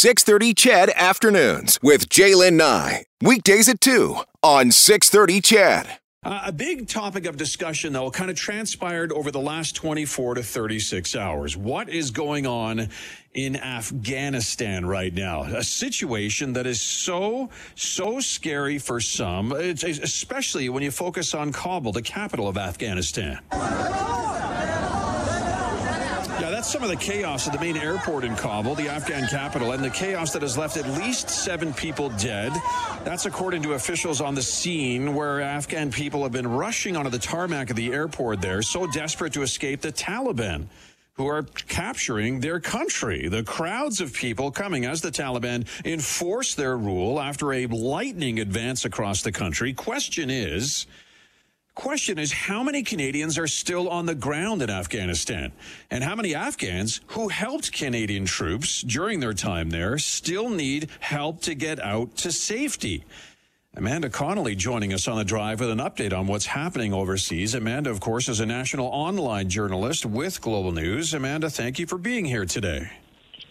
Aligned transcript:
630 0.00 0.54
CHED 0.54 0.90
Afternoons 0.96 1.78
with 1.82 2.08
Jaylen 2.08 2.54
Nye. 2.54 3.04
Weekdays 3.20 3.68
at 3.68 3.82
2 3.82 4.16
on 4.42 4.70
630 4.70 5.42
CHED. 5.42 5.98
Uh, 6.22 6.40
a 6.46 6.52
big 6.52 6.88
topic 6.88 7.26
of 7.26 7.36
discussion, 7.36 7.92
though, 7.92 8.10
kind 8.10 8.30
of 8.30 8.36
transpired 8.36 9.12
over 9.12 9.30
the 9.30 9.38
last 9.38 9.76
24 9.76 10.36
to 10.36 10.42
36 10.42 11.14
hours. 11.16 11.54
What 11.54 11.90
is 11.90 12.10
going 12.10 12.46
on 12.46 12.88
in 13.34 13.56
Afghanistan 13.56 14.86
right 14.86 15.12
now? 15.12 15.42
A 15.42 15.62
situation 15.62 16.54
that 16.54 16.66
is 16.66 16.80
so, 16.80 17.50
so 17.74 18.20
scary 18.20 18.78
for 18.78 19.00
some, 19.00 19.52
especially 19.52 20.70
when 20.70 20.82
you 20.82 20.90
focus 20.90 21.34
on 21.34 21.52
Kabul, 21.52 21.92
the 21.92 22.00
capital 22.00 22.48
of 22.48 22.56
Afghanistan. 22.56 23.38
Some 26.70 26.84
of 26.84 26.88
the 26.88 26.94
chaos 26.94 27.48
at 27.48 27.52
the 27.52 27.58
main 27.58 27.76
airport 27.76 28.22
in 28.22 28.36
Kabul, 28.36 28.76
the 28.76 28.88
Afghan 28.88 29.26
capital, 29.26 29.72
and 29.72 29.82
the 29.82 29.90
chaos 29.90 30.32
that 30.32 30.42
has 30.42 30.56
left 30.56 30.76
at 30.76 30.88
least 31.00 31.28
seven 31.28 31.74
people 31.74 32.10
dead. 32.10 32.52
That's 33.02 33.26
according 33.26 33.62
to 33.62 33.72
officials 33.72 34.20
on 34.20 34.36
the 34.36 34.42
scene, 34.42 35.16
where 35.16 35.40
Afghan 35.40 35.90
people 35.90 36.22
have 36.22 36.30
been 36.30 36.46
rushing 36.46 36.96
onto 36.96 37.10
the 37.10 37.18
tarmac 37.18 37.70
of 37.70 37.76
the 37.76 37.92
airport 37.92 38.40
there, 38.40 38.62
so 38.62 38.86
desperate 38.86 39.32
to 39.32 39.42
escape 39.42 39.80
the 39.80 39.90
Taliban 39.90 40.66
who 41.14 41.26
are 41.26 41.42
capturing 41.42 42.38
their 42.38 42.60
country. 42.60 43.26
The 43.26 43.42
crowds 43.42 44.00
of 44.00 44.14
people 44.14 44.52
coming 44.52 44.84
as 44.84 45.00
the 45.00 45.10
Taliban 45.10 45.66
enforce 45.84 46.54
their 46.54 46.76
rule 46.78 47.20
after 47.20 47.52
a 47.52 47.66
lightning 47.66 48.38
advance 48.38 48.84
across 48.84 49.22
the 49.22 49.32
country. 49.32 49.72
Question 49.72 50.30
is, 50.30 50.86
Question 51.74 52.18
is 52.18 52.32
how 52.32 52.62
many 52.62 52.82
Canadians 52.82 53.38
are 53.38 53.46
still 53.46 53.88
on 53.88 54.06
the 54.06 54.14
ground 54.14 54.60
in 54.60 54.70
Afghanistan? 54.70 55.52
And 55.90 56.02
how 56.02 56.16
many 56.16 56.34
Afghans 56.34 57.00
who 57.08 57.28
helped 57.28 57.72
Canadian 57.72 58.24
troops 58.24 58.82
during 58.82 59.20
their 59.20 59.32
time 59.32 59.70
there 59.70 59.96
still 59.98 60.50
need 60.50 60.90
help 60.98 61.40
to 61.42 61.54
get 61.54 61.80
out 61.80 62.16
to 62.18 62.32
safety? 62.32 63.04
Amanda 63.76 64.10
Connolly 64.10 64.56
joining 64.56 64.92
us 64.92 65.06
on 65.06 65.16
the 65.16 65.24
drive 65.24 65.60
with 65.60 65.70
an 65.70 65.78
update 65.78 66.12
on 66.12 66.26
what's 66.26 66.46
happening 66.46 66.92
overseas. 66.92 67.54
Amanda, 67.54 67.88
of 67.88 68.00
course, 68.00 68.28
is 68.28 68.40
a 68.40 68.46
national 68.46 68.86
online 68.86 69.48
journalist 69.48 70.04
with 70.04 70.40
Global 70.40 70.72
News. 70.72 71.14
Amanda, 71.14 71.48
thank 71.48 71.78
you 71.78 71.86
for 71.86 71.96
being 71.96 72.24
here 72.24 72.44
today. 72.44 72.90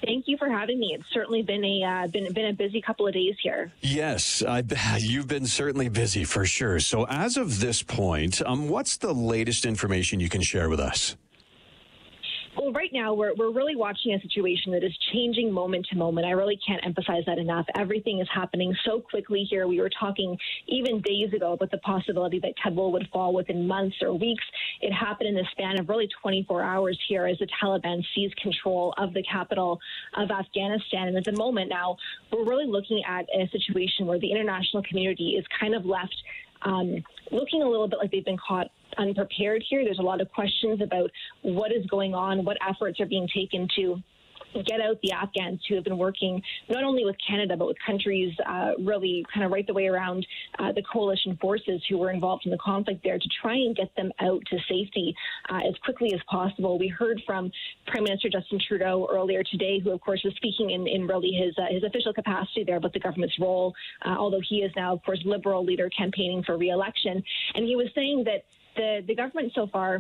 Thank 0.04 0.28
you 0.28 0.38
for 0.38 0.50
having 0.50 0.80
me. 0.80 0.96
It's 0.98 1.10
certainly 1.12 1.42
been 1.42 1.64
a 1.64 1.84
uh, 1.84 2.08
been 2.08 2.32
been 2.34 2.48
a 2.48 2.54
busy 2.54 2.82
couple 2.82 3.08
of 3.08 3.14
days 3.14 3.36
here. 3.42 3.72
Yes, 3.82 4.42
I, 4.42 4.64
you've 5.00 5.28
been 5.28 5.46
certainly 5.46 5.90
busy 5.90 6.24
for 6.24 6.46
sure. 6.46 6.80
So, 6.80 7.06
as 7.08 7.38
of 7.38 7.60
this 7.60 7.84
point, 7.84 8.42
um, 8.46 8.70
what's 8.70 8.98
the 8.98 9.14
latest 9.14 9.66
information 9.66 10.20
you 10.20 10.30
can 10.30 10.42
share 10.42 10.70
with 10.70 10.80
us? 10.80 11.16
Right 12.74 12.92
now 12.94 13.14
we're, 13.14 13.34
we're 13.36 13.52
really 13.52 13.76
watching 13.76 14.14
a 14.14 14.22
situation 14.22 14.72
that 14.74 14.84
is 14.84 14.96
changing 15.12 15.52
moment 15.52 15.88
to 15.92 15.98
moment. 15.98 16.28
I 16.28 16.32
really 16.32 16.60
can't 16.66 16.86
emphasize 16.86 17.24
that 17.26 17.38
enough. 17.38 17.66
Everything 17.76 18.20
is 18.20 18.28
happening 18.34 18.76
so 18.86 19.00
quickly 19.00 19.48
here. 19.50 19.68
We 19.68 19.80
were 19.80 19.90
talking 20.00 20.38
even 20.68 21.02
days 21.02 21.34
ago 21.34 21.54
about 21.54 21.72
the 21.72 21.80
possibility 21.80 22.40
that 22.40 22.54
Kabul 22.62 22.92
would 22.92 23.08
fall 23.12 23.34
within 23.34 23.68
months 23.68 23.96
or 24.02 24.14
weeks. 24.14 24.44
It 24.82 24.92
happened 24.92 25.30
in 25.30 25.36
the 25.36 25.46
span 25.52 25.80
of 25.80 25.90
really 25.90 26.10
24 26.22 26.62
hours 26.62 27.00
here 27.08 27.26
as 27.26 27.40
the 27.40 27.48
Taliban 27.62 28.04
seized 28.14 28.36
control 28.38 28.94
of 28.98 29.14
the 29.14 29.24
capital 29.24 29.80
of 30.16 30.30
Afghanistan. 30.30 31.08
And 31.08 31.18
at 31.18 31.26
the 31.26 31.38
moment 31.38 31.70
now, 31.70 31.98
we're 32.32 32.46
really 32.46 32.68
looking 32.68 33.02
at 33.08 33.26
a 33.34 33.48
situation 33.50 34.06
where 34.06 34.20
the 34.20 34.32
international 34.32 34.84
community 34.84 35.36
is 35.40 35.46
kind 35.60 35.74
of 35.74 35.86
left 35.86 36.16
um, 36.64 37.04
looking 37.32 37.62
a 37.62 37.70
little 37.70 37.88
bit 37.88 38.00
like 38.00 38.12
they've 38.12 38.26
been 38.26 38.38
caught 38.38 38.70
unprepared 38.98 39.64
here. 39.70 39.84
There's 39.84 40.00
a 40.00 40.04
lot 40.04 40.22
of 40.22 40.30
questions 40.32 40.82
about 40.82 41.10
what 41.42 41.72
is 41.72 41.86
going 41.88 42.14
on, 42.14 42.46
what 42.46 42.58
efforts 42.68 43.00
are 43.00 43.06
being 43.06 43.28
taken 43.34 43.68
to 43.76 44.02
get 44.54 44.82
out 44.82 45.00
the 45.04 45.12
Afghans 45.12 45.62
who 45.68 45.76
have 45.76 45.84
been 45.84 45.98
working 45.98 46.42
not 46.70 46.84
only 46.84 47.06
with 47.06 47.16
Canada 47.26 47.56
but 47.58 47.68
with 47.68 47.78
countries 47.86 48.34
uh, 48.48 48.72
really 48.80 49.26
kind 49.34 49.46
of 49.46 49.52
right 49.52 49.66
the 49.68 49.74
way 49.74 49.88
around 49.88 50.26
uh, 50.58 50.72
the 50.72 50.84
coalition 50.92 51.38
forces 51.42 51.82
who 51.90 51.98
were 51.98 52.12
involved 52.12 52.46
in 52.46 52.52
the 52.52 52.58
conflict 52.58 53.02
there 53.04 53.18
to 53.18 53.30
try 53.42 53.54
and 53.54 53.76
get 53.76 53.96
them 53.96 54.12
out 54.20 54.42
to 54.50 54.58
safety 54.68 55.16
uh, 55.50 55.60
as 55.68 55.76
quickly 55.84 56.14
as 56.14 56.20
possible. 56.30 56.80
We 56.80 56.88
heard 56.88 57.22
from 57.26 57.52
Prime 57.88 58.04
Minister 58.04 58.30
Justin 58.30 58.60
Trudeau 58.68 59.08
earlier 59.12 59.44
today, 59.44 59.80
who 59.80 59.92
of 59.92 60.02
course 60.02 60.22
was 60.24 60.34
speaking 60.36 60.72
in, 60.72 60.88
in 60.88 61.08
really 61.08 61.32
his 61.32 61.54
uh, 61.58 61.72
his 61.72 61.84
official 61.84 62.14
capacity 62.14 62.64
there 62.66 62.78
about 62.78 62.94
the 62.94 63.00
government's 63.00 63.38
role, 63.40 63.74
uh, 64.06 64.16
although 64.18 64.42
he 64.48 64.58
is 64.58 64.72
now 64.76 64.94
of 64.94 65.04
course 65.04 65.20
Liberal 65.26 65.64
leader 65.64 65.90
campaigning 65.96 66.44
for 66.44 66.58
re-election, 66.58 67.22
and 67.54 67.66
he 67.66 67.76
was 67.76 67.88
saying 67.94 68.24
that 68.26 68.44
the 68.80 69.04
the 69.08 69.16
government 69.16 69.52
so 69.54 69.68
far 69.68 70.00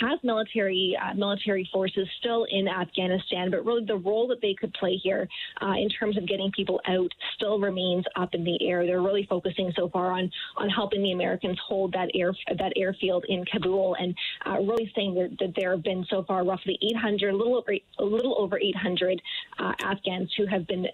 has 0.00 0.18
military 0.22 0.96
uh, 1.00 1.14
military 1.14 1.68
forces 1.72 2.08
still 2.18 2.46
in 2.50 2.68
Afghanistan, 2.68 3.50
but 3.50 3.64
really 3.64 3.84
the 3.84 3.96
role 3.96 4.26
that 4.28 4.40
they 4.40 4.54
could 4.58 4.72
play 4.74 4.96
here 5.02 5.28
uh, 5.60 5.74
in 5.78 5.88
terms 5.88 6.16
of 6.16 6.26
getting 6.26 6.50
people 6.52 6.80
out 6.88 7.10
still 7.36 7.58
remains 7.58 8.04
up 8.16 8.34
in 8.34 8.44
the 8.44 8.56
air. 8.66 8.86
They're 8.86 9.02
really 9.02 9.26
focusing 9.28 9.72
so 9.76 9.88
far 9.88 10.12
on 10.12 10.30
on 10.56 10.68
helping 10.68 11.02
the 11.02 11.12
Americans 11.12 11.58
hold 11.66 11.92
that 11.92 12.08
air 12.14 12.32
that 12.58 12.72
airfield 12.76 13.24
in 13.28 13.44
Kabul, 13.44 13.96
and 13.98 14.14
uh, 14.46 14.58
really 14.60 14.90
saying 14.94 15.14
that, 15.14 15.36
that, 15.40 15.52
there 15.56 15.72
have 15.72 15.84
been 15.84 16.04
so 16.08 16.24
far 16.24 16.44
roughly 16.44 16.78
800, 16.96 17.32
a 17.32 17.36
little 17.36 17.56
over 17.56 17.72
a 17.72 18.04
little 18.04 18.36
over 18.38 18.58
800 18.58 19.20
uh, 19.58 19.72
Afghans 19.82 20.30
who 20.36 20.46
have 20.46 20.66
been 20.66 20.86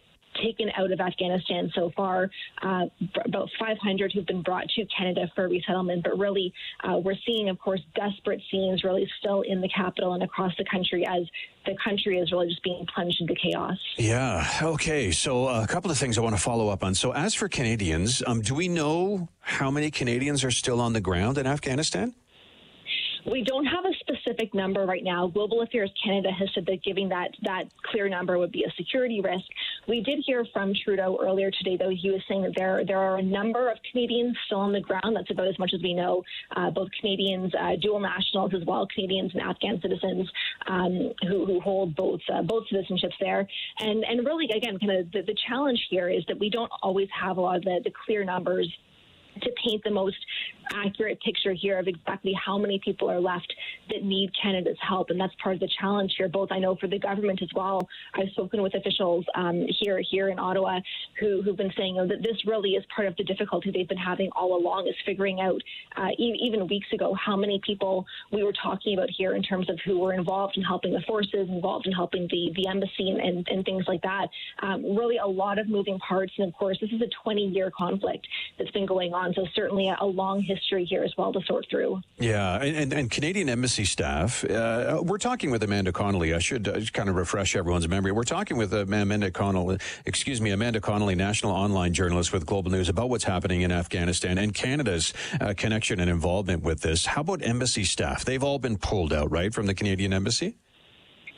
taken 0.43 0.71
out 0.77 0.91
of 0.93 1.01
Afghanistan 1.01 1.71
so 1.75 1.91
far, 1.97 2.31
uh, 2.63 2.87
about 3.25 3.49
500 3.59 4.13
who've 4.13 4.27
been 4.27 4.43
brought 4.43 4.69
to 4.77 4.85
Canada 4.97 5.31
for 5.35 5.49
resettlement. 5.49 6.05
But 6.05 6.19
really, 6.19 6.53
uh, 6.85 6.99
we're 6.99 7.17
seeing, 7.27 7.49
of 7.49 7.59
course, 7.59 7.81
desperate 7.95 8.41
scenes 8.51 8.85
really 8.85 9.09
still 9.19 9.43
in 9.43 9.61
the 9.61 9.69
capital 9.69 10.15
and 10.15 10.23
across 10.23 10.53
the 10.59 10.65
country 10.71 11.07
as 11.07 11.23
the 11.67 11.77
country 11.83 12.19
is 12.19 12.33
really 12.33 12.49
just 12.49 12.63
being 12.63 12.87
plunged 12.95 13.21
into 13.21 13.35
chaos. 13.35 13.77
Yeah. 13.97 14.47
Okay. 14.63 15.11
So 15.11 15.49
a 15.49 15.67
couple 15.67 15.91
of 15.91 15.99
things 15.99 16.17
I 16.19 16.23
want 16.23 16.37
to 16.37 16.43
follow 16.43 16.69
up 16.69 16.83
on. 16.83 16.95
So 16.95 17.13
as 17.13 17.35
for 17.35 17.49
Canadians, 17.49 18.23
um, 18.27 18.41
do 18.41 18.55
we 18.55 18.69
know 18.69 19.29
how 19.41 19.71
many 19.71 19.91
Canadians 19.91 20.45
are 20.45 20.51
still 20.51 20.81
on 20.81 20.93
the 20.93 21.01
ground 21.01 21.39
in 21.39 21.47
Afghanistan? 21.47 22.15
We 23.31 23.43
don't 23.43 23.67
have 23.67 23.85
a 23.85 23.93
specific 24.09 24.55
number 24.55 24.85
right 24.85 25.05
now. 25.05 25.27
Global 25.27 25.63
Affairs 25.63 25.91
Canada 26.05 26.31
has 26.31 26.49
said 26.55 26.67
that 26.67 26.83
giving 26.85 27.09
that 27.11 27.31
that 27.43 27.65
clear 27.91 28.09
number 28.09 28.39
would 28.39 28.53
be 28.53 28.65
a 28.65 28.71
security 28.77 29.21
risk. 29.21 29.45
We 29.87 30.01
did 30.03 30.23
hear 30.27 30.45
from 30.53 30.73
Trudeau 30.85 31.19
earlier 31.21 31.51
today, 31.51 31.77
though 31.77 31.91
he 31.91 32.11
was 32.11 32.23
saying 32.29 32.43
that 32.43 32.53
there 32.57 32.85
there 32.87 32.99
are 32.99 33.19
a 33.19 33.23
number 33.23 33.71
of 33.71 33.79
Canadians 33.91 34.37
still 34.47 34.59
on 34.61 34.73
the 34.73 34.81
ground. 34.81 35.17
That's 35.17 35.31
about 35.31 35.49
as 35.49 35.59
much 35.59 35.73
as 35.75 35.83
we 35.83 35.95
know. 35.95 36.23
Uh, 36.57 36.71
both 36.71 36.89
Canadians, 37.01 37.53
uh, 37.59 37.77
dual 37.81 38.01
nationals 38.01 38.53
as 38.55 38.65
well, 38.67 38.87
Canadians 38.95 39.33
and 39.35 39.43
Afghan 39.43 39.81
citizens 39.81 40.31
um, 40.67 41.13
who, 41.23 41.47
who 41.47 41.61
hold 41.61 41.95
both 41.95 42.21
uh, 42.33 42.43
both 42.43 42.65
citizenships 42.73 43.19
there. 43.21 43.47
And 43.81 44.05
and 44.05 44.27
really, 44.27 44.49
again, 44.57 44.79
kind 44.79 44.93
of 44.93 45.13
the, 45.13 45.23
the 45.23 45.37
challenge 45.49 45.81
here 45.91 46.09
is 46.09 46.25
that 46.29 46.39
we 46.39 46.51
don't 46.51 46.71
always 46.83 47.09
have 47.19 47.37
a 47.37 47.41
lot 47.41 47.57
of 47.57 47.63
the, 47.63 47.81
the 47.85 47.93
clear 48.05 48.25
numbers 48.25 48.69
to 49.43 49.51
paint 49.65 49.83
the 49.85 49.91
most 49.91 50.17
accurate 50.75 51.21
picture 51.21 51.53
here 51.53 51.79
of 51.79 51.89
exactly 51.89 52.35
how 52.35 52.59
many 52.59 52.79
people 52.85 53.11
are 53.11 53.21
left 53.21 53.53
that 53.91 54.03
need 54.03 54.31
Canada's 54.41 54.77
help. 54.87 55.11
And 55.11 55.21
that's 55.21 55.35
part 55.43 55.55
of 55.55 55.61
the 55.61 55.71
challenge 55.81 56.15
here, 56.17 56.29
both 56.29 56.53
I 56.53 56.59
know 56.59 56.77
for 56.77 56.87
the 56.87 56.99
government 56.99 57.41
as 57.43 57.49
well. 57.55 57.89
I've 58.15 58.29
spoken 58.31 58.63
with 58.63 58.75
officials 58.75 59.25
um, 59.35 59.67
here 59.81 60.01
here 60.11 60.29
in 60.29 60.39
Ottawa 60.39 60.81
who, 61.21 61.43
who've 61.43 61.57
been 61.57 61.73
saying 61.77 61.97
you 61.97 62.03
know, 62.03 62.09
that 62.09 62.23
this 62.23 62.37
really 62.47 62.71
is 62.71 62.85
part 62.95 63.09
of 63.09 63.17
the 63.17 63.25
difficulty 63.25 63.71
they've 63.71 63.89
been 63.89 63.97
having 63.97 64.31
all 64.37 64.59
along 64.59 64.87
is 64.89 64.95
figuring 65.05 65.41
out, 65.41 65.61
uh, 65.97 66.09
e- 66.19 66.39
even 66.43 66.67
weeks 66.67 66.89
ago, 66.93 67.15
how 67.15 67.37
many 67.37 67.61
people 67.65 68.07
we 68.33 68.43
were 68.43 68.53
talking 68.53 68.95
about 68.95 69.09
here 69.11 69.35
in 69.35 69.43
terms 69.43 69.69
of 69.71 69.79
who 69.85 69.99
were 69.99 70.13
involved 70.13 70.57
in 70.57 70.63
helping 70.63 70.93
the 70.93 71.01
forces, 71.07 71.49
involved 71.49 71.87
in 71.87 71.93
helping 71.93 72.29
the, 72.31 72.53
the 72.57 72.69
embassy 72.69 73.11
and, 73.11 73.21
and, 73.21 73.49
and 73.49 73.65
things 73.65 73.85
like 73.89 74.03
that. 74.03 74.29
Um, 74.63 74.97
really 74.97 75.19
a 75.19 75.27
lot 75.27 75.59
of 75.59 75.69
moving 75.69 75.99
parts. 75.99 76.33
And 76.39 76.49
of 76.49 76.55
course, 76.55 76.79
this 76.81 76.91
is 76.91 77.01
a 77.01 77.09
20 77.23 77.47
year 77.47 77.73
conflict 77.77 78.27
that's 78.59 78.71
been 78.71 78.87
going 78.87 79.15
on. 79.15 79.28
So 79.35 79.47
certainly 79.55 79.93
a, 80.01 80.05
long 80.09 80.41
history 80.41 80.85
here 80.85 81.05
as 81.05 81.13
well 81.19 81.33
to 81.33 81.41
sort 81.43 81.67
through. 81.71 82.01
Yeah, 82.19 82.63
and, 82.63 82.77
and, 82.77 82.93
and 82.93 83.11
Canadian 83.11 83.49
Embassy 83.49 83.85
staff, 83.85 84.43
uh, 84.45 85.01
we're 85.03 85.19
talking 85.19 85.51
with 85.51 85.63
Amanda 85.63 85.93
Connolly. 85.93 86.35
I 86.35 86.39
should 86.39 86.67
uh, 86.67 86.81
kind 86.93 87.09
of 87.09 87.17
refresh 87.17 87.55
everyone's 87.55 87.87
memory. 87.89 88.11
We're 88.11 88.25
talking 88.25 88.57
with 88.57 88.73
uh, 88.73 88.79
Amanda 88.79 89.31
Connolly, 89.31 89.79
excuse 90.07 90.41
me, 90.41 90.51
Amanda 90.51 90.81
Connolly, 90.81 91.15
national 91.15 91.53
online 91.53 91.93
journalist 91.93 92.33
with 92.33 92.47
Global 92.47 92.71
News 92.71 92.89
about 92.89 93.11
what's 93.11 93.25
happening 93.25 93.63
in 93.63 93.71
Afghanistan 93.71 94.39
and 94.39 94.55
Canada's 94.55 95.13
uh, 95.41 95.53
connection 95.57 96.01
and 96.01 96.11
involvement 96.11 96.63
with 96.63 96.81
this. 96.81 97.07
How 97.07 97.21
about 97.21 97.43
embassy 97.43 97.85
staff? 97.85 98.25
They've 98.25 98.43
all 98.43 98.59
been 98.59 98.79
pulled 98.79 99.13
out, 99.13 99.31
right, 99.31 99.53
from 99.53 99.67
the 99.67 99.75
Canadian 99.75 100.13
Embassy? 100.13 100.57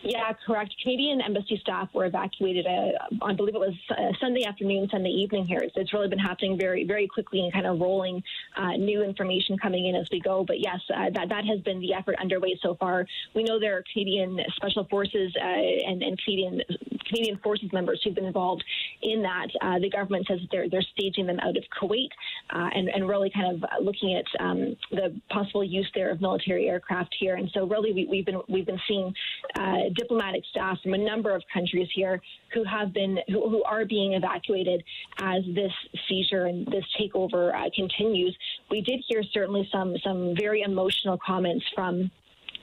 Yeah, 0.02 0.32
correct. 0.46 0.74
Canadian 0.82 1.20
embassy 1.20 1.58
staff 1.60 1.88
were 1.92 2.06
evacuated, 2.06 2.66
uh, 2.66 3.24
I 3.24 3.34
believe 3.34 3.54
it 3.54 3.60
was 3.60 3.74
uh, 3.90 4.12
Sunday 4.18 4.44
afternoon, 4.44 4.88
Sunday 4.90 5.10
evening 5.10 5.44
here. 5.44 5.60
So 5.74 5.80
it's 5.80 5.92
really 5.92 6.08
been 6.08 6.18
happening 6.18 6.58
very, 6.58 6.84
very 6.84 7.06
quickly 7.06 7.40
and 7.40 7.52
kind 7.52 7.66
of 7.66 7.78
rolling 7.78 8.22
uh, 8.56 8.72
new 8.72 9.02
information 9.02 9.58
coming 9.58 9.86
in 9.86 9.94
as 9.94 10.08
we 10.10 10.20
go. 10.20 10.42
But 10.46 10.60
yes, 10.60 10.78
uh, 10.94 11.10
that, 11.14 11.28
that 11.28 11.44
has 11.44 11.60
been 11.60 11.80
the 11.80 11.92
effort 11.92 12.16
underway 12.18 12.58
so 12.62 12.76
far. 12.76 13.06
We 13.34 13.44
know 13.44 13.60
there 13.60 13.76
are 13.76 13.84
Canadian 13.92 14.38
special 14.56 14.84
forces 14.84 15.34
uh, 15.38 15.44
and, 15.44 16.02
and 16.02 16.18
Canadian 16.24 16.62
Canadian 17.10 17.38
Forces 17.38 17.72
members 17.72 18.00
who've 18.02 18.14
been 18.14 18.24
involved 18.24 18.64
in 19.02 19.22
that. 19.22 19.48
Uh, 19.60 19.78
the 19.78 19.90
government 19.90 20.26
says 20.26 20.38
they're 20.50 20.68
they're 20.68 20.84
staging 20.96 21.26
them 21.26 21.38
out 21.40 21.56
of 21.56 21.64
Kuwait 21.80 22.08
uh, 22.50 22.68
and 22.74 22.88
and 22.88 23.08
really 23.08 23.30
kind 23.30 23.54
of 23.54 23.84
looking 23.84 24.14
at 24.16 24.24
um, 24.42 24.76
the 24.90 25.14
possible 25.30 25.64
use 25.64 25.90
there 25.94 26.10
of 26.10 26.20
military 26.20 26.68
aircraft 26.68 27.14
here. 27.18 27.36
And 27.36 27.50
so 27.52 27.66
really 27.66 27.92
we, 27.92 28.18
have 28.18 28.26
been 28.26 28.40
we've 28.48 28.66
been 28.66 28.80
seeing 28.86 29.12
uh, 29.58 29.90
diplomatic 29.94 30.42
staff 30.50 30.78
from 30.82 30.94
a 30.94 30.98
number 30.98 31.34
of 31.34 31.42
countries 31.52 31.88
here 31.94 32.20
who 32.54 32.64
have 32.64 32.92
been 32.92 33.18
who, 33.28 33.48
who 33.48 33.62
are 33.64 33.84
being 33.84 34.14
evacuated 34.14 34.82
as 35.20 35.42
this 35.54 35.72
seizure 36.08 36.46
and 36.46 36.66
this 36.66 36.84
takeover 36.98 37.54
uh, 37.54 37.70
continues. 37.74 38.36
We 38.70 38.80
did 38.80 39.02
hear 39.08 39.22
certainly 39.32 39.68
some 39.72 39.96
some 40.04 40.34
very 40.38 40.62
emotional 40.62 41.18
comments 41.18 41.64
from 41.74 42.10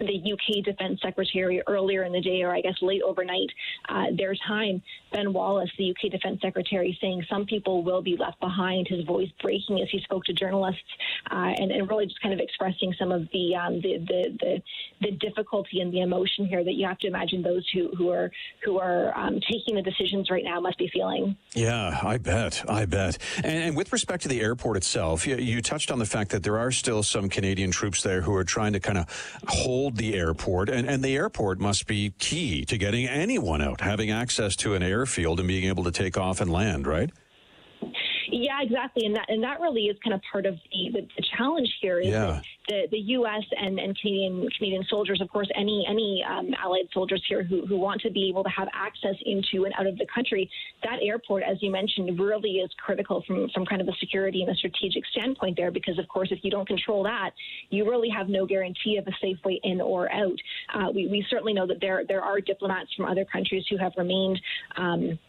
the 0.05 0.33
UK 0.33 0.63
Defence 0.63 0.99
Secretary 1.01 1.61
earlier 1.67 2.03
in 2.03 2.11
the 2.11 2.21
day, 2.21 2.41
or 2.43 2.53
I 2.53 2.61
guess 2.61 2.75
late 2.81 3.01
overnight, 3.01 3.49
uh, 3.89 4.05
their 4.15 4.35
time. 4.47 4.81
Ben 5.11 5.33
Wallace, 5.33 5.69
the 5.77 5.91
UK 5.91 6.11
Defence 6.11 6.41
Secretary, 6.41 6.97
saying 7.01 7.25
some 7.29 7.45
people 7.45 7.83
will 7.83 8.01
be 8.01 8.15
left 8.17 8.39
behind. 8.39 8.87
His 8.87 9.03
voice 9.05 9.29
breaking 9.41 9.81
as 9.81 9.89
he 9.91 9.99
spoke 10.01 10.23
to 10.25 10.33
journalists, 10.33 10.81
and, 11.29 11.71
and, 11.71 11.87
really 11.87 12.05
just 12.05 12.21
kind 12.21 12.33
of 12.33 12.39
expressing 12.41 12.93
some 12.99 13.13
of 13.13 13.27
the, 13.31 13.55
um, 13.55 13.75
the, 13.81 13.97
the, 13.97 14.37
the 14.41 14.61
the 14.99 15.11
difficulty 15.11 15.79
and 15.79 15.93
the 15.93 16.01
emotion 16.01 16.45
here 16.47 16.63
that 16.63 16.73
you 16.73 16.85
have 16.85 16.97
to 16.97 17.07
imagine 17.07 17.41
those 17.41 17.65
who 17.73 17.89
who 17.95 18.09
are 18.09 18.29
who 18.65 18.77
are 18.79 19.17
um, 19.17 19.39
taking 19.49 19.75
the 19.75 19.81
decisions 19.81 20.29
right 20.29 20.43
now 20.43 20.59
must 20.59 20.77
be 20.77 20.89
feeling. 20.91 21.37
Yeah, 21.53 21.97
I 22.03 22.17
bet, 22.17 22.65
I 22.67 22.85
bet. 22.85 23.17
And, 23.37 23.63
and 23.63 23.77
with 23.77 23.93
respect 23.93 24.23
to 24.23 24.27
the 24.27 24.41
airport 24.41 24.75
itself, 24.75 25.25
you, 25.25 25.37
you 25.37 25.61
touched 25.61 25.91
on 25.91 25.99
the 25.99 26.05
fact 26.05 26.31
that 26.31 26.43
there 26.43 26.57
are 26.57 26.71
still 26.71 27.03
some 27.03 27.29
Canadian 27.29 27.71
troops 27.71 28.03
there 28.03 28.21
who 28.21 28.35
are 28.35 28.43
trying 28.43 28.73
to 28.73 28.79
kind 28.79 28.97
of 28.97 29.05
hold 29.47 29.87
hold 29.87 29.97
the 29.97 30.15
airport, 30.15 30.69
and, 30.69 30.89
and 30.89 31.03
the 31.03 31.15
airport 31.15 31.59
must 31.59 31.87
be 31.87 32.11
key 32.19 32.65
to 32.65 32.77
getting 32.77 33.07
anyone 33.07 33.61
out, 33.61 33.79
having 33.79 34.11
access 34.11 34.55
to 34.55 34.73
an 34.73 34.83
airfield 34.83 35.39
and 35.39 35.47
being 35.47 35.65
able 35.65 35.83
to 35.83 35.91
take 35.91 36.17
off 36.17 36.41
and 36.41 36.51
land, 36.51 36.85
right? 36.85 37.11
Yeah, 38.29 38.61
exactly, 38.61 39.05
and 39.05 39.15
that 39.15 39.25
and 39.29 39.43
that 39.43 39.59
really 39.59 39.83
is 39.83 39.97
kind 40.03 40.13
of 40.13 40.21
part 40.31 40.45
of 40.45 40.55
the, 40.71 40.89
the, 40.93 41.07
the 41.15 41.23
challenge 41.37 41.69
here. 41.81 41.99
Is 41.99 42.07
yeah. 42.07 42.41
the 42.67 42.87
the 42.91 42.97
U.S. 42.97 43.43
and, 43.57 43.79
and 43.79 43.97
Canadian 43.99 44.47
Canadian 44.57 44.83
soldiers, 44.89 45.21
of 45.21 45.29
course, 45.29 45.49
any 45.55 45.85
any 45.87 46.23
um, 46.27 46.53
allied 46.63 46.87
soldiers 46.93 47.23
here 47.27 47.43
who, 47.43 47.65
who 47.65 47.77
want 47.77 48.01
to 48.01 48.11
be 48.11 48.27
able 48.29 48.43
to 48.43 48.49
have 48.49 48.67
access 48.73 49.15
into 49.25 49.65
and 49.65 49.73
out 49.79 49.87
of 49.87 49.97
the 49.97 50.05
country. 50.13 50.49
That 50.83 50.99
airport, 51.01 51.43
as 51.43 51.57
you 51.61 51.71
mentioned, 51.71 52.19
really 52.19 52.57
is 52.57 52.69
critical 52.83 53.23
from 53.25 53.49
from 53.53 53.65
kind 53.65 53.81
of 53.81 53.87
a 53.87 53.93
security 53.99 54.41
and 54.41 54.51
a 54.51 54.55
strategic 54.55 55.05
standpoint 55.07 55.55
there, 55.57 55.71
because 55.71 55.97
of 55.97 56.07
course, 56.07 56.29
if 56.31 56.39
you 56.43 56.51
don't 56.51 56.67
control 56.67 57.03
that, 57.03 57.31
you 57.69 57.89
really 57.89 58.09
have 58.09 58.27
no 58.27 58.45
guarantee 58.45 58.97
of 58.97 59.07
a 59.07 59.13
safe 59.21 59.37
way 59.45 59.59
in 59.63 59.79
or 59.79 60.11
out. 60.11 60.37
Uh, 60.73 60.91
we 60.93 61.07
we 61.07 61.25
certainly 61.29 61.53
know 61.53 61.67
that 61.67 61.79
there 61.79 62.03
there 62.07 62.21
are 62.21 62.41
diplomats 62.41 62.93
from 62.93 63.05
other 63.05 63.25
countries 63.25 63.63
who 63.69 63.77
have 63.77 63.93
remained. 63.97 64.39
Um, 64.75 65.19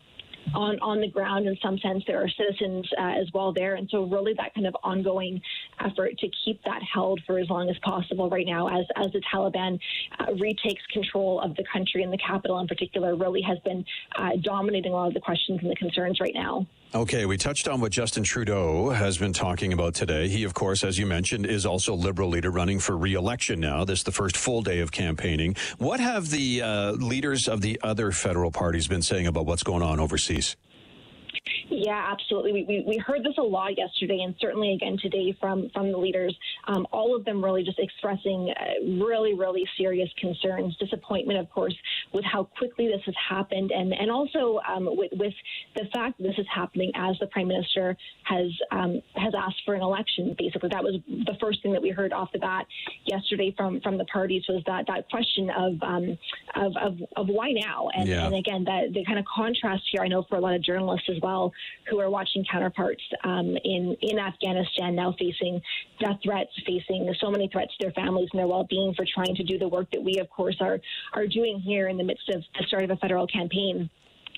on 0.55 0.79
on 0.81 1.01
the 1.01 1.09
ground 1.09 1.47
in 1.47 1.57
some 1.63 1.79
sense. 1.79 2.03
There 2.07 2.23
are 2.23 2.29
citizens 2.29 2.89
uh, 2.99 3.21
as 3.21 3.29
well 3.33 3.53
there, 3.53 3.75
and 3.75 3.89
so 3.91 4.05
really 4.05 4.35
that 4.35 4.55
kind 4.55 4.67
of 4.67 4.77
ongoing 4.83 5.41
effort 5.81 6.19
to 6.19 6.29
keep 6.45 6.63
that 6.65 6.83
held 6.83 7.21
for 7.27 7.39
as 7.39 7.49
long 7.49 7.69
as 7.69 7.77
possible 7.79 8.29
right 8.29 8.47
now, 8.47 8.69
as 8.69 8.87
as 8.97 9.13
the 9.13 9.23
Taliban 9.33 9.79
uh, 10.19 10.33
retakes 10.35 10.83
control 10.93 11.41
of 11.41 11.55
the 11.57 11.65
country 11.73 12.03
and 12.03 12.13
the 12.13 12.19
capital 12.19 12.59
in 12.61 12.67
particular, 12.67 13.17
really 13.17 13.43
has 13.43 13.59
been 13.61 13.85
uh, 14.17 14.31
dominating 14.43 14.93
a 14.93 14.95
lot 14.95 15.09
of 15.09 15.15
the 15.15 15.21
questions 15.21 15.61
and 15.63 15.71
the 15.71 15.77
concerns 15.77 16.21
right 16.21 16.35
now. 16.35 16.67
Okay, 16.95 17.27
we 17.27 17.37
touched 17.37 17.69
on 17.69 17.83
what 17.83 17.93
Justin 17.93 18.23
Trudeau 18.23 18.89
has 18.89 19.19
been 19.19 19.35
talking 19.35 19.75
about 19.75 19.95
today. 19.95 20.27
He, 20.27 20.45
of 20.45 20.55
course, 20.55 20.83
as 20.83 20.97
you 20.97 21.05
mentioned, 21.05 21.45
is 21.45 21.67
also 21.67 21.95
Liberal 21.95 22.31
leader 22.31 22.51
running 22.51 22.79
for 22.79 22.97
re-election 22.97 23.61
now. 23.61 23.85
This 23.85 23.99
is 23.99 24.05
the 24.05 24.13
first 24.13 24.39
full 24.39 24.63
day 24.63 24.81
of 24.81 24.91
campaigning. 24.91 25.55
What 25.77 26.01
have 26.01 26.31
the 26.31 26.63
uh, 26.63 26.93
leaders 26.93 27.47
of 27.47 27.61
the 27.61 27.79
other 27.83 28.11
federal 28.11 28.51
parties 28.51 28.89
been 28.89 29.03
saying 29.03 29.27
about 29.27 29.45
what's 29.45 29.63
going 29.63 29.83
on 29.83 30.01
overseas? 30.01 30.38
communities? 30.39 30.57
Yeah, 31.81 32.09
absolutely. 32.11 32.53
We, 32.53 32.65
we, 32.65 32.85
we, 32.87 32.99
heard 32.99 33.23
this 33.23 33.39
a 33.39 33.43
lot 33.43 33.79
yesterday, 33.79 34.23
and 34.25 34.35
certainly 34.41 34.75
again 34.75 34.99
today 35.01 35.37
from 35.41 35.71
from 35.73 35.93
the 35.93 35.99
leaders. 35.99 36.37
Um, 36.67 36.87
all 36.93 37.15
of 37.15 37.25
them 37.25 37.43
really 37.43 37.63
just 37.63 37.79
expressing 37.79 38.53
uh, 38.59 39.05
really, 39.05 39.35
really 39.35 39.65
serious 39.77 40.09
concerns, 40.19 40.77
disappointment, 40.79 41.39
of 41.39 41.49
course, 41.51 41.75
with 42.13 42.25
how 42.25 42.45
quickly 42.59 42.89
this 42.89 43.01
has 43.07 43.15
happened, 43.29 43.71
and 43.71 43.93
and 43.93 44.11
also 44.11 44.59
um, 44.69 44.89
with, 44.91 45.13
with 45.15 45.33
the 45.77 45.85
fact 45.95 46.19
that 46.19 46.25
this 46.25 46.39
is 46.39 46.47
happening 46.53 46.91
as 46.97 47.17
the 47.21 47.27
prime 47.29 47.47
minister 47.47 47.97
has 48.25 48.51
um, 48.73 49.01
has 49.15 49.33
asked 49.39 49.63
for 49.65 49.75
an 49.75 49.83
election. 49.83 50.35
Basically, 50.37 50.71
that 50.71 50.83
was 50.83 51.01
the 51.07 51.37
first 51.41 51.63
thing 51.63 51.73
that 51.73 51.83
we 51.83 51.91
heard 51.91 52.13
off 52.13 52.33
the 52.33 52.41
bat 52.41 52.67
yesterday 53.05 53.55
from 53.57 53.81
from 53.83 53.99
the 53.99 54.05
parties 54.07 54.43
was 54.49 54.65
that 54.67 54.87
that 54.89 55.09
question 55.11 55.49
of 55.51 55.81
um, 55.83 56.19
of, 56.57 56.73
of, 56.77 56.99
of 57.17 57.29
why 57.29 57.53
now, 57.53 57.89
and, 57.95 58.09
yeah. 58.09 58.27
and 58.27 58.35
again 58.35 58.65
that 58.65 58.93
the 58.93 59.05
kind 59.05 59.21
of 59.21 59.25
contrast 59.25 59.85
here. 59.93 60.03
I 60.03 60.09
know 60.09 60.25
for 60.29 60.37
a 60.37 60.41
lot 60.41 60.55
of 60.55 60.63
journalists 60.63 61.09
as 61.09 61.21
well 61.23 61.53
who 61.89 62.01
are 62.01 62.11
watching 62.11 62.45
counterparts 62.51 63.03
um, 63.25 63.57
in 63.65 63.97
in 64.03 64.19
Afghanistan 64.19 64.95
now 64.95 65.15
facing 65.19 65.61
death 66.01 66.19
threats, 66.23 66.51
facing 66.67 67.13
so 67.21 67.31
many 67.31 67.49
threats 67.49 67.73
to 67.79 67.87
their 67.87 67.93
families 67.93 68.29
and 68.33 68.41
their 68.41 68.47
well-being 68.47 68.95
for 68.95 69.05
trying 69.15 69.35
to 69.35 69.45
do 69.45 69.59
the 69.59 69.69
work 69.69 69.91
that 69.93 70.03
we, 70.03 70.19
of 70.19 70.29
course, 70.31 70.57
are 70.61 70.81
are 71.15 71.27
doing 71.27 71.59
here 71.61 71.89
in 71.89 71.97
the 71.97 72.05
midst 72.05 72.29
of 72.31 72.43
the 72.59 72.67
start 72.67 72.85
of 72.85 72.91
a 72.91 72.97
federal 72.97 73.27
campaign. 73.27 73.91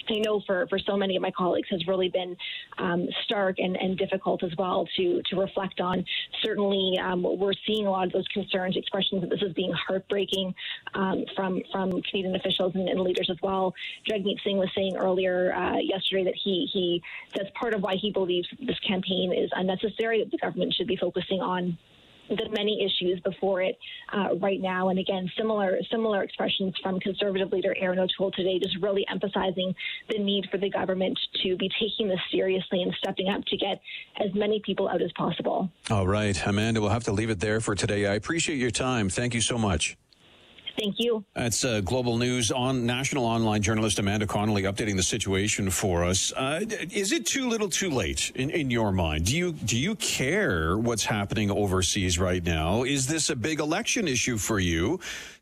I 0.09 0.19
know 0.19 0.41
for, 0.47 0.67
for 0.69 0.79
so 0.79 0.97
many 0.97 1.17
of 1.17 1.23
my 1.23 1.31
colleagues 1.31 1.69
has 1.71 1.87
really 1.87 2.09
been 2.09 2.37
um, 2.79 3.09
stark 3.25 3.59
and, 3.59 3.77
and 3.77 3.97
difficult 3.97 4.43
as 4.43 4.53
well 4.57 4.87
to 4.97 5.23
to 5.31 5.37
reflect 5.37 5.81
on. 5.81 6.05
Certainly, 6.43 6.99
um, 7.03 7.23
we're 7.23 7.53
seeing 7.67 7.87
a 7.87 7.91
lot 7.91 8.07
of 8.07 8.13
those 8.13 8.27
concerns, 8.29 8.77
expressions 8.77 9.21
that 9.23 9.31
this 9.31 9.43
is 9.43 9.53
being 9.53 9.73
heartbreaking 9.73 10.55
um, 10.95 11.25
from 11.37 11.63
from 11.73 11.91
Canadian 12.03 12.35
officials 12.37 12.75
and, 12.75 12.89
and, 12.89 13.01
leaders 13.01 13.29
as 13.31 13.37
well. 13.43 13.75
Jagmeet 14.09 14.43
Singh 14.45 14.59
was 14.59 14.71
saying 14.75 14.97
earlier 14.97 15.55
uh, 15.55 15.79
yesterday 15.79 16.25
that 16.25 16.35
he 16.43 16.69
he 16.73 17.03
that's 17.35 17.51
part 17.55 17.75
of 17.75 17.83
why 17.83 17.97
he 17.97 18.11
believes 18.11 18.49
this 18.61 18.79
campaign 18.81 19.33
is 19.33 19.51
unnecessary. 19.53 20.23
That 20.23 20.31
the 20.31 20.39
government 20.39 20.75
should 20.75 20.87
be 20.87 20.97
focusing 20.97 21.41
on 21.41 21.79
the 22.31 22.49
many 22.51 22.85
issues 22.85 23.21
before 23.21 23.63
it 23.63 23.77
uh, 24.13 24.37
right 24.41 24.61
now. 24.61 24.89
And 24.89 24.99
again, 24.99 25.31
similar 25.37 25.79
similar 25.91 26.23
expressions 26.23 26.75
from 26.83 27.01
Conservative 27.01 27.53
leader 27.53 27.75
Erin 27.79 27.99
O'Toole 27.99 28.31
today, 28.33 28.59
just 28.59 28.77
really 28.81 29.05
emphasizing 29.11 29.75
the 30.09 30.19
need 30.19 30.47
for 30.51 30.59
the 30.59 30.71
government 30.71 31.19
to 31.43 31.57
be 31.57 31.71
taking 31.81 32.09
this 32.09 32.21
seriously 32.33 32.83
and 32.83 32.95
stepping 33.03 33.29
up 33.29 33.45
to 33.47 33.57
get 33.57 33.81
as 34.19 34.35
many 34.35 34.61
people 34.65 34.89
out 34.89 35.03
as 35.03 35.13
possible. 35.13 35.71
All 35.91 36.07
right, 36.07 36.41
Amanda, 36.47 36.81
we'll 36.81 36.91
have 36.91 37.05
to 37.05 37.13
leave 37.13 37.31
it 37.31 37.41
there 37.41 37.61
for 37.61 37.75
today. 37.75 38.07
I 38.07 38.15
appreciate 38.15 38.57
your 38.57 38.71
time. 38.71 39.09
Thank 39.09 39.35
you 39.35 39.41
so 39.41 39.59
much. 39.59 39.97
Thank 40.81 40.99
you. 40.99 41.23
That's 41.35 41.63
uh, 41.63 41.83
Global 41.83 42.17
News 42.17 42.51
on 42.51 42.87
national 42.87 43.27
online 43.27 43.61
journalist 43.61 43.99
Amanda 43.99 44.27
Connolly 44.27 44.63
updating 44.63 44.97
the 44.97 45.03
situation 45.03 45.69
for 45.69 46.05
us. 46.05 46.33
Uh, 46.33 46.65
is 46.91 47.13
it 47.13 47.27
too 47.27 47.51
little, 47.51 47.69
too 47.69 47.91
late 47.91 48.33
in, 48.35 48.49
in 48.49 48.71
your 48.71 48.91
mind? 48.91 49.27
Do 49.27 49.37
you 49.37 49.53
do 49.53 49.77
you 49.77 49.95
care 49.97 50.79
what's 50.79 51.05
happening 51.05 51.51
overseas 51.51 52.19
right 52.19 52.43
now? 52.43 52.85
Is 52.85 53.07
this 53.07 53.29
a 53.29 53.37
big 53.37 53.61
election 53.61 54.09
issue 54.09 54.39
for 54.39 54.59
you? 54.59 55.01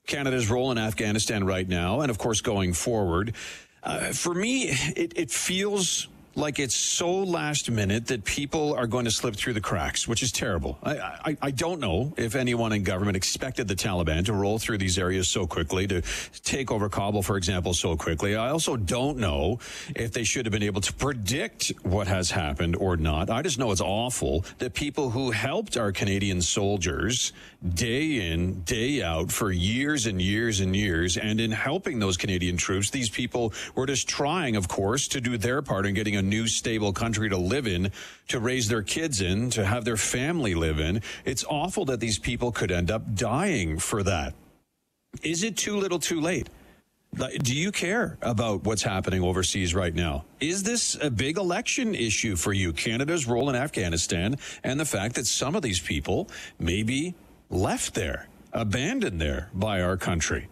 Canada's 0.09 0.51
role 0.51 0.73
in 0.73 0.79
Afghanistan 0.79 1.45
right 1.45 1.69
now, 1.69 2.01
and 2.01 2.11
of 2.11 2.19
course 2.19 2.41
going 2.41 2.73
forward. 2.73 3.37
Uh, 3.85 4.13
for 4.13 4.35
me, 4.35 4.71
it, 4.97 5.13
it 5.15 5.31
feels 5.31 6.09
like 6.39 6.61
it's 6.61 6.77
so 6.77 7.11
last 7.25 7.69
minute 7.69 8.07
that 8.07 8.25
people 8.25 8.73
are 8.75 8.87
going 8.87 9.05
to 9.05 9.11
slip 9.11 9.35
through 9.35 9.55
the 9.55 9.61
cracks, 9.61 10.07
which 10.07 10.23
is 10.23 10.31
terrible. 10.31 10.79
I, 10.85 10.97
I, 10.97 11.37
I, 11.43 11.51
don't 11.51 11.81
know 11.81 12.15
if 12.17 12.37
anyone 12.37 12.73
in 12.73 12.85
government 12.85 13.17
expected 13.17 13.67
the 13.67 13.75
Taliban 13.75 14.25
to 14.27 14.33
roll 14.33 14.59
through 14.61 14.79
these 14.79 14.99
areas 14.99 15.27
so 15.27 15.49
quickly, 15.49 15.89
to 15.89 16.01
take 16.45 16.71
over 16.71 16.89
Kabul, 16.89 17.23
for 17.23 17.37
example, 17.37 17.75
so 17.75 17.97
quickly. 17.97 18.37
I 18.37 18.51
also 18.51 18.77
don't 18.77 19.19
know 19.19 19.59
if 19.97 20.13
they 20.13 20.23
should 20.23 20.47
have 20.47 20.53
been 20.53 20.63
able 20.63 20.81
to 20.81 20.93
predict 20.93 21.73
what 21.83 22.07
has 22.07 22.31
happened 22.31 22.77
or 22.77 22.97
not. 22.97 23.31
I 23.31 23.43
just 23.43 23.59
know 23.59 23.73
it's 23.73 23.81
awful 23.81 24.45
that 24.59 24.75
people 24.75 25.11
who 25.11 25.33
helped 25.33 25.77
our 25.77 25.91
Canadian 25.91 26.41
soldiers 26.41 27.33
day 27.75 28.31
in, 28.31 28.63
day 28.63 29.03
out 29.03 29.33
for 29.33 29.51
years 29.51 30.07
and 30.07 30.23
years 30.23 30.61
and 30.61 30.77
years, 30.77 31.17
and 31.17 31.41
in 31.41 31.51
helping 31.51 31.99
those 31.99 32.17
Canadian 32.17 32.57
troops, 32.57 32.91
these 32.91 33.11
people 33.11 33.53
were 33.75 33.87
just 33.87 34.09
trying, 34.09 34.55
of 34.55 34.69
course, 34.69 35.09
to 35.09 35.21
do 35.21 35.37
their 35.37 35.63
part 35.63 35.85
in 35.85 35.95
getting 35.95 36.15
a 36.15 36.28
new 36.29 36.47
stable 36.47 36.93
country 36.93 37.29
to 37.29 37.37
live 37.37 37.67
in, 37.67 37.91
to 38.29 38.39
raise 38.39 38.69
their 38.69 38.83
kids 38.83 39.21
in, 39.21 39.51
to 39.51 39.65
have 39.65 39.85
their 39.85 39.97
family 39.97 40.55
live 40.55 40.79
in. 40.79 41.03
It's 41.25 41.45
awful 41.45 41.85
that 41.87 42.01
these 42.01 42.19
people 42.19 42.53
could 42.53 42.71
end 42.71 42.91
up 42.91 43.15
dying 43.15 43.79
for 43.79 44.03
that. 44.03 44.35
Is 45.23 45.43
it 45.43 45.57
too 45.57 45.77
little 45.77 45.99
too 45.99 46.21
late? 46.21 46.49
Do 47.15 47.55
you 47.55 47.73
care 47.73 48.19
about 48.21 48.65
what's 48.65 48.83
happening 48.83 49.23
overseas 49.23 49.75
right 49.75 49.95
now? 49.95 50.27
Is 50.41 50.63
this 50.63 50.97
a 51.01 51.11
big 51.11 51.39
election 51.39 51.95
issue 51.95 52.37
for 52.37 52.53
you? 52.53 52.73
Canada's 52.73 53.27
role 53.27 53.49
in 53.49 53.57
Afghanistan 53.57 54.37
and 54.63 54.79
the 54.79 54.85
fact 54.85 55.15
that 55.15 55.27
some 55.27 55.57
of 55.57 55.63
these 55.63 55.81
people 55.81 56.29
may 56.59 56.83
be 56.83 57.15
left 57.49 57.95
there, 57.95 58.29
abandoned 58.53 59.21
there 59.21 59.49
by 59.55 59.81
our 59.81 59.97
country. 59.97 60.49